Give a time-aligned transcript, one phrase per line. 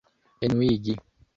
[0.45, 0.93] enuigi